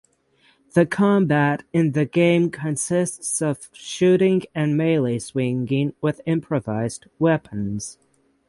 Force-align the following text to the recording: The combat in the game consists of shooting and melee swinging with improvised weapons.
The 0.73 0.87
combat 0.87 1.61
in 1.73 1.91
the 1.91 2.05
game 2.05 2.49
consists 2.49 3.39
of 3.39 3.69
shooting 3.71 4.41
and 4.55 4.75
melee 4.75 5.19
swinging 5.19 5.93
with 6.01 6.21
improvised 6.25 7.05
weapons. 7.19 7.99